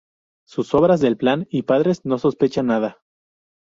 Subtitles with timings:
[0.47, 3.03] Sus obras del plan y los padres no sospechan nada.